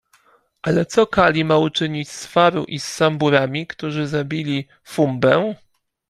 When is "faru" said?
2.25-2.63